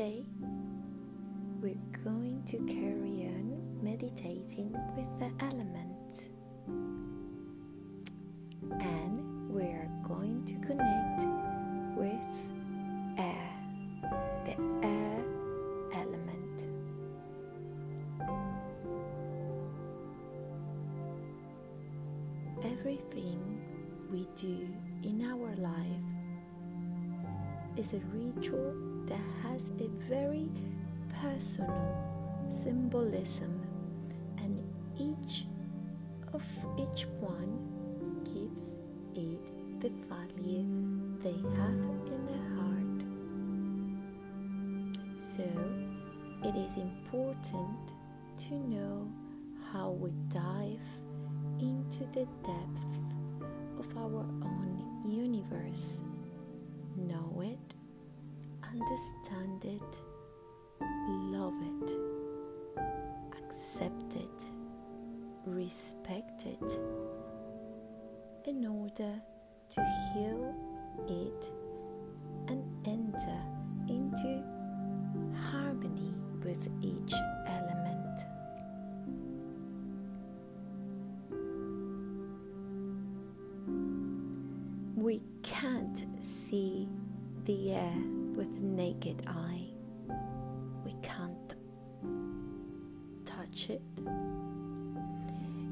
[0.00, 0.24] Today,
[1.60, 6.30] we're going to carry on meditating with the elements.
[8.80, 11.26] And we are going to connect
[11.98, 12.14] with
[13.18, 13.52] air,
[14.46, 15.22] the air
[15.92, 16.64] element.
[22.64, 23.60] Everything
[24.10, 24.66] we do
[25.02, 26.09] in our life
[27.80, 28.74] is a ritual
[29.06, 30.50] that has a very
[31.22, 31.96] personal
[32.52, 33.58] symbolism
[34.36, 34.60] and
[34.98, 35.46] each
[36.34, 36.42] of
[36.76, 37.52] each one
[38.22, 38.76] gives
[39.14, 40.66] it the value
[41.22, 43.00] they have in their heart.
[45.16, 45.48] So
[46.44, 47.94] it is important
[48.44, 49.10] to know
[49.72, 50.86] how we dive
[51.58, 52.90] into the depth
[53.78, 56.00] of our own universe.
[56.96, 57.69] Know it
[58.72, 60.00] understand it
[61.32, 62.10] love it
[63.50, 64.46] accept it,
[65.44, 66.78] respect it,
[68.46, 69.20] in order
[69.70, 69.80] to
[70.14, 70.54] heal
[71.08, 71.50] it
[72.48, 73.40] and enter
[73.88, 74.42] into
[75.50, 77.14] harmony with each
[77.46, 78.20] element.
[84.96, 86.88] We can't see
[87.44, 89.66] the air with naked eye.
[90.84, 91.54] We can't
[93.24, 93.82] touch it.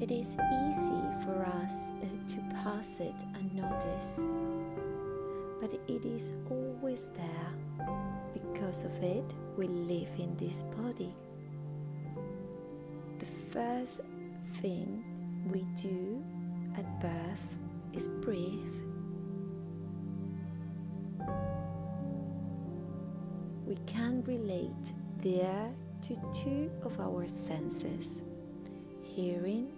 [0.00, 4.26] It is easy for us uh, to pass it and notice,
[5.60, 7.88] but it is always there.
[8.34, 11.14] Because of it, we live in this body.
[13.18, 14.00] The first
[14.54, 15.04] thing
[15.52, 16.22] we do
[16.76, 17.56] at birth
[17.92, 18.83] is breathe.
[23.74, 28.22] We can relate the air to two of our senses
[29.02, 29.72] hearing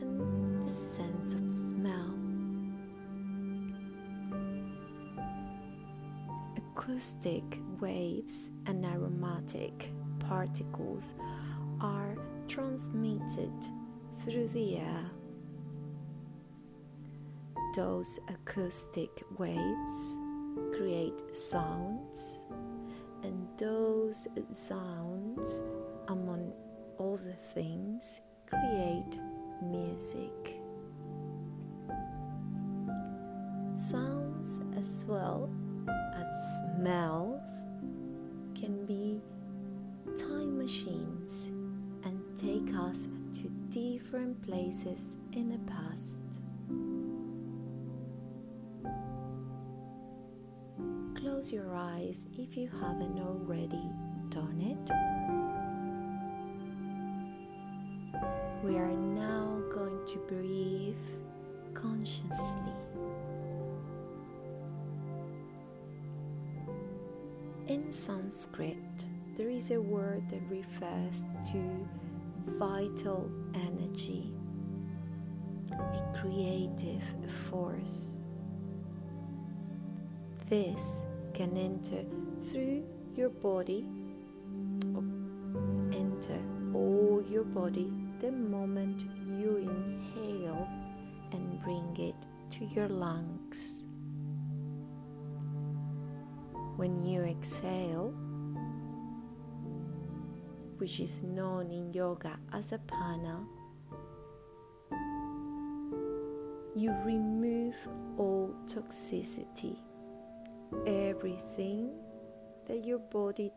[0.00, 2.16] and the sense of smell.
[6.56, 11.14] Acoustic waves and aromatic particles
[11.80, 12.16] are
[12.48, 13.52] transmitted
[14.24, 15.10] through the air.
[17.76, 20.18] Those acoustic waves
[20.76, 22.46] create sounds
[23.22, 25.62] and those sounds,
[26.08, 26.52] among
[26.98, 29.18] other things, create
[29.62, 30.60] music.
[33.76, 35.50] Sounds as well
[36.14, 37.66] as smells
[38.54, 39.20] can be
[40.16, 41.50] time machines
[42.04, 46.29] and take us to different places in the past.
[51.40, 53.88] Close your eyes if you haven't already
[54.28, 54.90] done it.
[58.62, 60.98] We are now going to breathe
[61.72, 62.74] consciously.
[67.68, 68.76] In Sanskrit,
[69.38, 71.88] there is a word that refers to
[72.58, 74.30] vital energy,
[75.72, 77.02] a creative
[77.48, 78.18] force.
[80.50, 81.00] This
[81.34, 82.04] can enter
[82.50, 82.84] through
[83.16, 83.86] your body
[85.92, 86.40] enter
[86.74, 90.68] all your body the moment you inhale
[91.32, 93.84] and bring it to your lungs.
[96.76, 98.14] When you exhale,
[100.78, 103.44] which is known in yoga as a apana,
[106.74, 107.76] you remove
[108.16, 109.76] all toxicity,
[110.86, 111.90] everything
[112.66, 113.52] that your body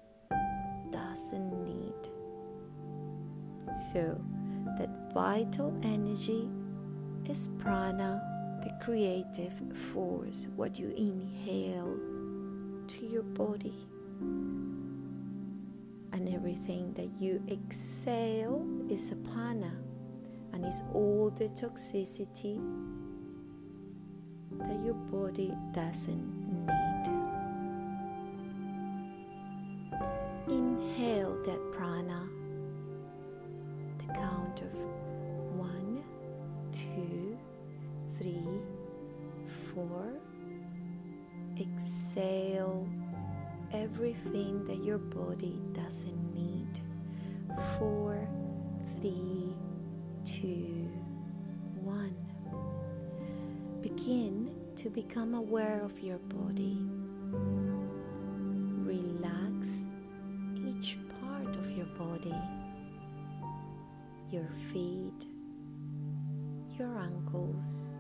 [0.92, 1.94] doesn't need.
[3.92, 4.20] So,
[4.78, 6.50] that vital energy
[7.30, 8.22] is prana,
[8.64, 11.98] the creative force, what you inhale
[12.88, 13.88] to your body.
[16.12, 19.72] And everything that you exhale is apana
[20.54, 22.60] and is all the toxicity
[24.60, 26.43] that your body doesn't
[39.74, 40.14] four,
[41.60, 42.88] exhale
[43.72, 46.80] everything that your body doesn't need.
[47.78, 48.28] Four,
[49.00, 49.56] three,
[50.26, 50.90] two,
[51.82, 52.16] one.
[53.82, 56.78] Begin to become aware of your body.
[58.86, 59.88] Relax
[60.56, 62.36] each part of your body
[64.34, 65.28] your feet,
[66.80, 67.93] your ankles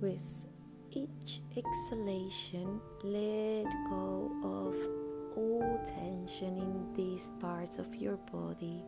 [0.00, 0.22] With
[0.92, 4.76] each exhalation, let go of
[5.36, 8.84] all tension in these parts of your body.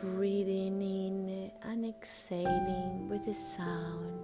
[0.00, 4.20] Breathing in and exhaling with a sound.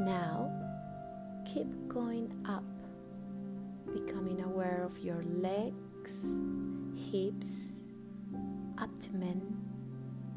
[0.00, 0.50] Now,
[1.44, 2.64] keep going up,
[3.92, 6.40] becoming aware of your legs,
[7.12, 7.69] hips,
[8.80, 9.42] abdomen,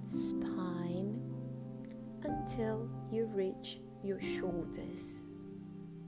[0.03, 1.19] spine
[2.23, 5.27] until you reach your shoulders.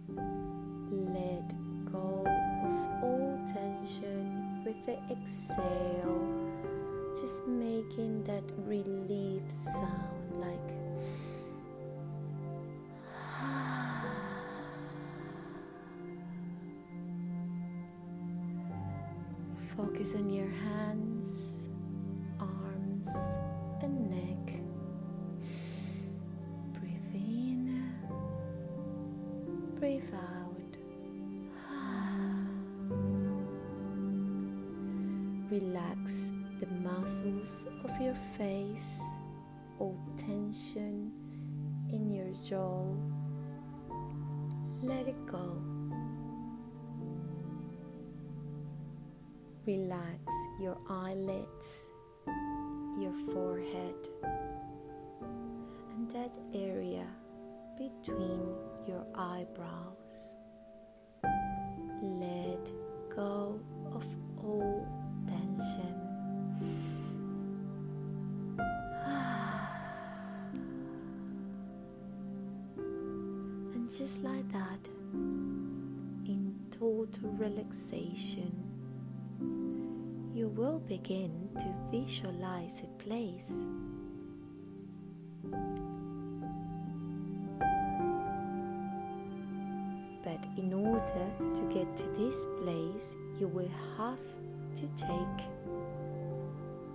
[0.10, 1.54] Let
[1.92, 6.28] go of all tension with the exhale,
[7.18, 10.60] just making that relief sound like.
[19.78, 21.55] Focus on your hands,
[29.86, 30.74] breathe out.
[35.52, 39.00] Relax the muscles of your face,
[39.78, 41.12] all tension
[41.94, 42.84] in your jaw.
[44.82, 45.62] Let it go.
[49.68, 51.92] Relax your eyelids,
[53.00, 54.10] your forehead,
[55.94, 57.06] and that area
[57.78, 58.42] between
[58.88, 59.96] your eyebrows.
[62.02, 62.72] Let
[63.16, 63.60] go
[63.94, 64.06] of
[64.38, 64.88] all
[65.28, 66.02] tension.
[73.74, 78.52] And just like that, in total relaxation,
[80.34, 83.66] you will begin to visualize a place.
[92.26, 94.20] This place, you will have
[94.74, 95.46] to take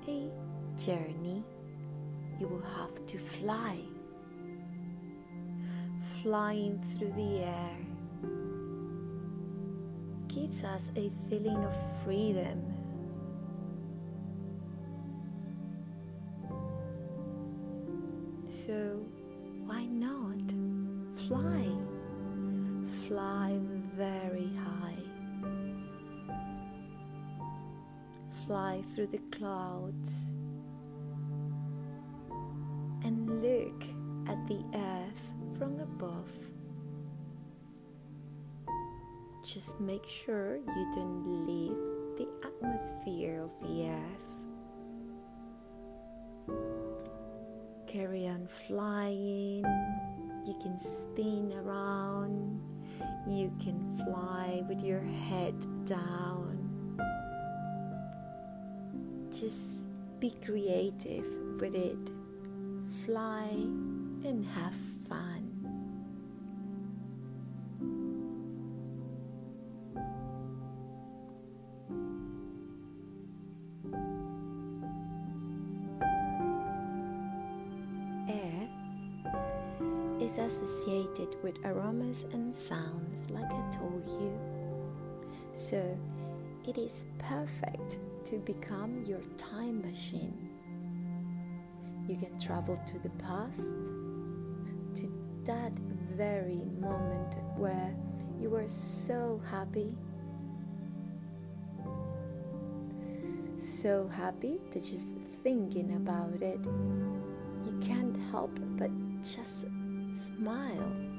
[0.08, 0.28] a
[0.84, 1.44] journey.
[2.40, 3.78] You will have to fly.
[6.22, 7.76] Flying through the air
[10.28, 12.69] gives us a feeling of freedom.
[28.50, 30.28] Fly through the clouds
[33.04, 33.84] and look
[34.28, 36.28] at the earth from above.
[39.46, 41.78] Just make sure you don't leave
[42.18, 44.34] the atmosphere of the earth.
[47.86, 49.64] Carry on flying.
[50.44, 52.60] You can spin around.
[53.28, 55.54] You can fly with your head
[55.84, 56.49] down.
[59.40, 59.86] Just
[60.20, 61.26] be creative
[61.58, 62.10] with it.
[63.06, 63.48] Fly
[64.22, 64.74] and have
[65.08, 65.46] fun.
[78.28, 78.68] Air
[80.20, 84.38] is associated with aromas and sounds, like I told you.
[85.54, 85.98] So,
[86.70, 90.50] it is perfect to become your time machine.
[92.06, 93.86] You can travel to the past,
[94.94, 95.12] to
[95.46, 95.72] that
[96.16, 97.92] very moment where
[98.40, 99.96] you were so happy.
[103.56, 106.64] So happy that just thinking about it,
[107.64, 108.92] you can't help but
[109.24, 109.66] just
[110.14, 111.09] smile.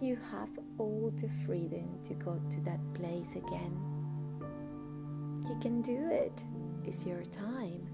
[0.00, 3.76] You have all the freedom to go to that place again.
[5.48, 6.40] You can do it.
[6.84, 7.88] It's your time.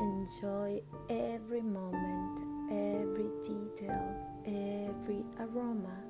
[0.00, 2.40] Enjoy every moment,
[2.72, 6.02] every detail, every aroma,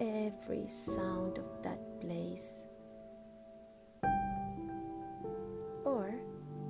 [0.00, 2.60] every sound of that place.
[5.86, 6.14] Or,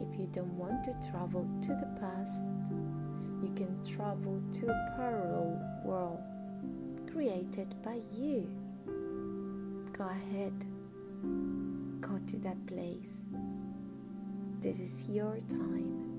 [0.00, 2.70] if you don't want to travel to the past,
[3.42, 6.22] you can travel to a parallel world
[7.14, 8.44] created by you.
[9.96, 10.52] Go ahead,
[12.00, 13.22] go to that place.
[14.60, 16.13] This is your time.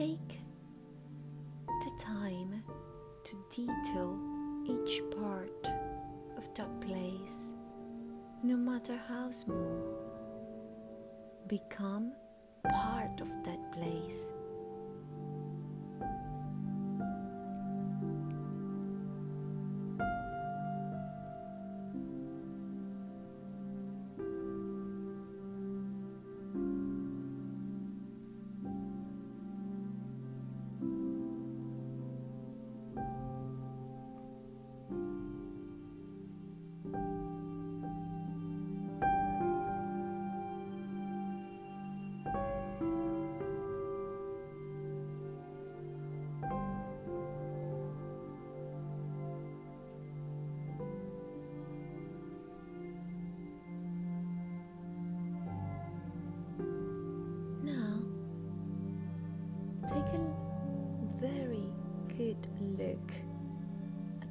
[0.00, 0.40] Take
[1.66, 2.62] the time
[3.22, 4.18] to detail
[4.64, 5.68] each part
[6.38, 7.52] of that place,
[8.42, 9.76] no matter how small.
[11.48, 12.12] Become
[12.66, 14.32] part of that place.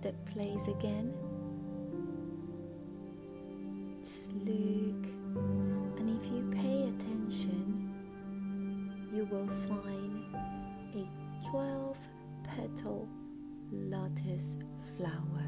[0.01, 1.13] That plays again.
[4.01, 5.06] Just look,
[5.98, 7.91] and if you pay attention,
[9.13, 10.24] you will find
[10.96, 11.98] a 12
[12.44, 13.08] petal
[13.72, 14.56] lotus
[14.98, 15.46] flower.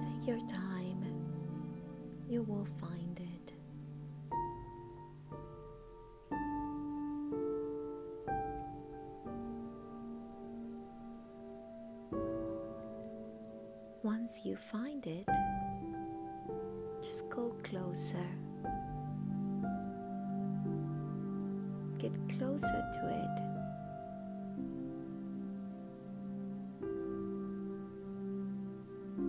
[0.00, 1.04] Take your time,
[2.28, 3.47] you will find it.
[14.58, 15.28] Find it,
[17.00, 18.26] just go closer.
[21.98, 23.40] Get closer to it.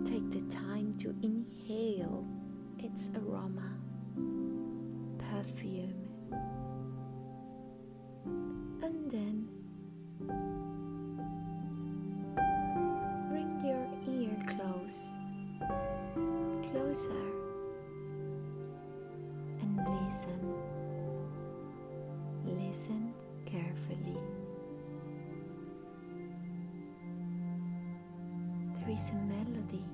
[0.04, 2.26] Take the time to inhale
[2.78, 3.70] its aroma,
[5.18, 6.08] perfume,
[8.82, 9.48] and then
[16.90, 17.12] closer,
[19.60, 20.40] and listen.
[22.44, 23.14] Listen
[23.46, 24.18] carefully.
[28.74, 29.84] There is a melody,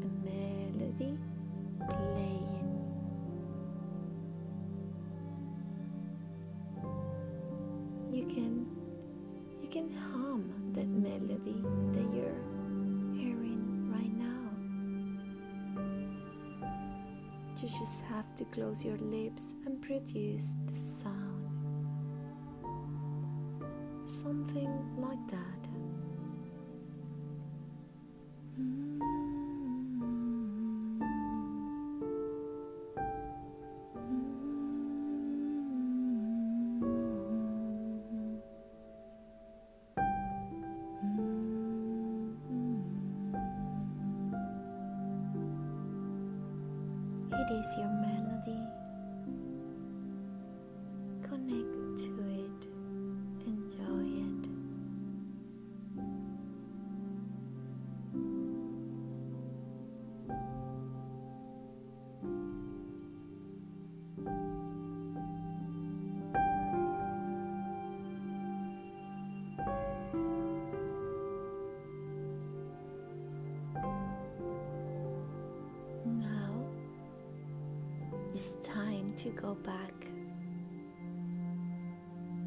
[0.00, 1.18] a melody
[1.90, 2.70] playing.
[8.10, 8.66] You can
[9.60, 12.40] you can hum that melody that you're
[13.14, 14.31] hearing right now.
[17.62, 21.46] You just have to close your lips and produce the sound.
[24.04, 25.61] Something like that.
[47.52, 48.81] Is your melody.
[79.22, 79.94] To go back.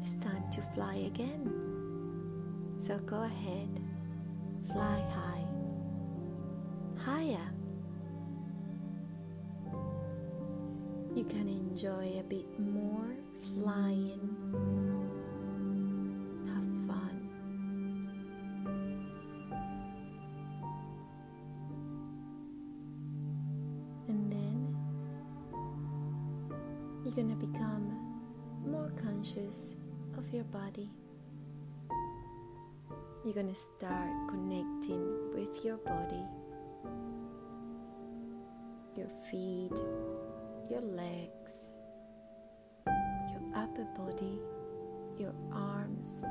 [0.02, 1.50] It's time to fly again.
[2.78, 3.80] So go ahead,
[4.70, 5.46] fly high,
[7.02, 7.48] higher.
[11.14, 14.35] You can enjoy a bit more flying.
[27.16, 27.96] You're going to become
[28.66, 29.76] more conscious
[30.18, 30.90] of your body.
[33.24, 36.22] You're going to start connecting with your body,
[38.96, 39.72] your feet,
[40.70, 41.78] your legs,
[42.86, 44.38] your upper body,
[45.18, 46.22] your arms,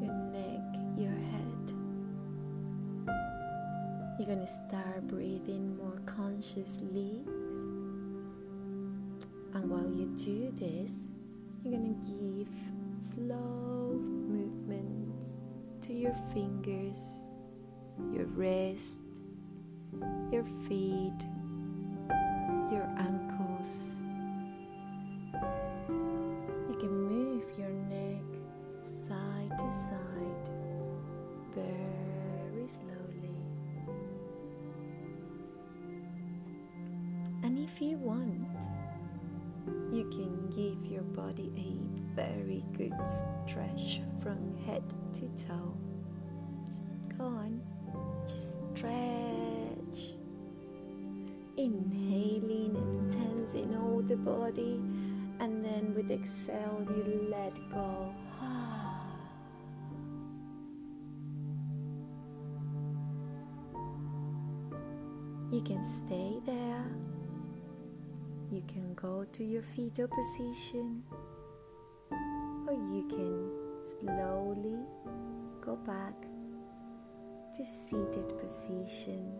[0.00, 1.72] your neck, your head.
[4.18, 7.24] You're going to start breathing more consciously.
[9.54, 11.12] And while you do this,
[11.62, 12.48] you're gonna give
[12.98, 15.36] slow movements
[15.82, 17.26] to your fingers,
[18.12, 19.00] your wrist,
[20.30, 21.26] your feet,
[22.70, 23.98] your ankles.
[25.34, 28.22] You can move your neck
[28.80, 30.50] side to side
[31.54, 33.36] very slowly.
[37.42, 38.71] And if you want,
[39.92, 44.82] you can give your body a very good stretch from head
[45.14, 45.76] to toe.
[47.18, 47.60] Go on,
[48.26, 50.16] just stretch.
[51.56, 54.80] Inhaling and tensing all the body,
[55.40, 58.14] and then with exhale, you let go.
[65.52, 67.11] You can stay there.
[68.62, 71.02] You can go to your fetal position,
[72.10, 73.50] or you can
[73.82, 74.78] slowly
[75.60, 76.14] go back
[77.56, 79.32] to seated position.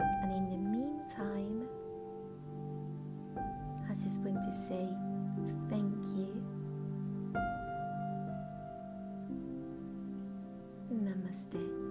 [0.00, 1.68] And in the meantime,
[3.88, 4.88] I just want to say
[5.70, 6.42] thank you.
[10.92, 11.83] Namaste.